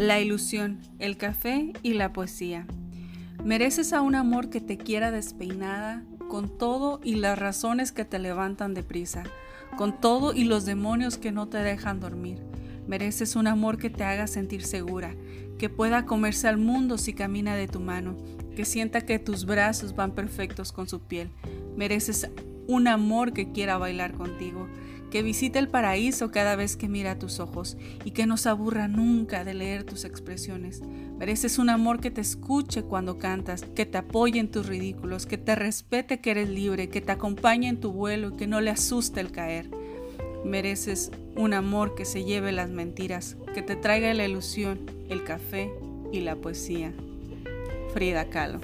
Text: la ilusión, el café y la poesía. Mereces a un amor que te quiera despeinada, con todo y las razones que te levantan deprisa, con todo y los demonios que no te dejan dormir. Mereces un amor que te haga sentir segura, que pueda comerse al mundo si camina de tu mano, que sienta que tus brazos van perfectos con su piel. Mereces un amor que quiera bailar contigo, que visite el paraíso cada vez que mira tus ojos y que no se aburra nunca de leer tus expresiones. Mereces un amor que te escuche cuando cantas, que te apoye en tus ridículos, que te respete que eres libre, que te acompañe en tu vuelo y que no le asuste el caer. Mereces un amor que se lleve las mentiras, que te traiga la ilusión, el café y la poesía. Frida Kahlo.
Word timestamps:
la 0.00 0.18
ilusión, 0.18 0.78
el 0.98 1.18
café 1.18 1.74
y 1.82 1.92
la 1.92 2.14
poesía. 2.14 2.66
Mereces 3.44 3.92
a 3.92 4.00
un 4.00 4.14
amor 4.14 4.48
que 4.48 4.62
te 4.62 4.78
quiera 4.78 5.10
despeinada, 5.10 6.02
con 6.26 6.56
todo 6.56 7.00
y 7.04 7.16
las 7.16 7.38
razones 7.38 7.92
que 7.92 8.06
te 8.06 8.18
levantan 8.18 8.72
deprisa, 8.72 9.24
con 9.76 10.00
todo 10.00 10.32
y 10.32 10.44
los 10.44 10.64
demonios 10.64 11.18
que 11.18 11.32
no 11.32 11.48
te 11.48 11.58
dejan 11.58 12.00
dormir. 12.00 12.38
Mereces 12.88 13.36
un 13.36 13.46
amor 13.46 13.76
que 13.76 13.90
te 13.90 14.02
haga 14.02 14.26
sentir 14.26 14.62
segura, 14.62 15.14
que 15.58 15.68
pueda 15.68 16.06
comerse 16.06 16.48
al 16.48 16.56
mundo 16.56 16.96
si 16.96 17.12
camina 17.12 17.54
de 17.54 17.68
tu 17.68 17.78
mano, 17.78 18.16
que 18.56 18.64
sienta 18.64 19.02
que 19.02 19.18
tus 19.18 19.44
brazos 19.44 19.94
van 19.94 20.14
perfectos 20.14 20.72
con 20.72 20.88
su 20.88 21.00
piel. 21.00 21.28
Mereces 21.76 22.30
un 22.70 22.86
amor 22.86 23.32
que 23.32 23.50
quiera 23.50 23.78
bailar 23.78 24.12
contigo, 24.12 24.68
que 25.10 25.22
visite 25.22 25.58
el 25.58 25.68
paraíso 25.68 26.30
cada 26.30 26.54
vez 26.54 26.76
que 26.76 26.88
mira 26.88 27.18
tus 27.18 27.40
ojos 27.40 27.76
y 28.04 28.12
que 28.12 28.26
no 28.26 28.36
se 28.36 28.48
aburra 28.48 28.86
nunca 28.86 29.44
de 29.44 29.54
leer 29.54 29.82
tus 29.82 30.04
expresiones. 30.04 30.82
Mereces 31.18 31.58
un 31.58 31.68
amor 31.68 32.00
que 32.00 32.12
te 32.12 32.20
escuche 32.20 32.84
cuando 32.84 33.18
cantas, 33.18 33.62
que 33.74 33.86
te 33.86 33.98
apoye 33.98 34.38
en 34.38 34.52
tus 34.52 34.66
ridículos, 34.66 35.26
que 35.26 35.36
te 35.36 35.56
respete 35.56 36.20
que 36.20 36.30
eres 36.30 36.48
libre, 36.48 36.88
que 36.88 37.00
te 37.00 37.10
acompañe 37.10 37.68
en 37.68 37.80
tu 37.80 37.90
vuelo 37.90 38.30
y 38.30 38.36
que 38.36 38.46
no 38.46 38.60
le 38.60 38.70
asuste 38.70 39.20
el 39.20 39.32
caer. 39.32 39.68
Mereces 40.44 41.10
un 41.36 41.52
amor 41.54 41.96
que 41.96 42.04
se 42.04 42.24
lleve 42.24 42.52
las 42.52 42.70
mentiras, 42.70 43.36
que 43.52 43.62
te 43.62 43.74
traiga 43.74 44.14
la 44.14 44.26
ilusión, 44.26 44.78
el 45.08 45.24
café 45.24 45.72
y 46.12 46.20
la 46.20 46.36
poesía. 46.36 46.92
Frida 47.92 48.30
Kahlo. 48.30 48.60